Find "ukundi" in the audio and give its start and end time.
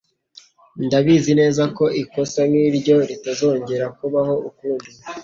4.49-4.89